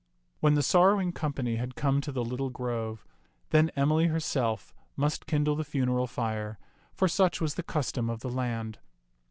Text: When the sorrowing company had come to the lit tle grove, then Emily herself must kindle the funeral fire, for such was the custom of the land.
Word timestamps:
When 0.39 0.55
the 0.55 0.63
sorrowing 0.63 1.11
company 1.11 1.57
had 1.57 1.75
come 1.75 2.01
to 2.01 2.11
the 2.11 2.25
lit 2.25 2.39
tle 2.39 2.49
grove, 2.49 3.05
then 3.51 3.69
Emily 3.75 4.07
herself 4.07 4.73
must 4.95 5.27
kindle 5.27 5.55
the 5.55 5.63
funeral 5.63 6.07
fire, 6.07 6.57
for 6.91 7.07
such 7.07 7.39
was 7.39 7.53
the 7.53 7.61
custom 7.61 8.09
of 8.09 8.21
the 8.21 8.31
land. 8.31 8.79